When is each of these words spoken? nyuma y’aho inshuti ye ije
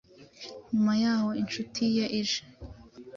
nyuma 0.71 0.93
y’aho 1.01 1.29
inshuti 1.41 1.81
ye 1.95 2.05
ije 2.21 2.41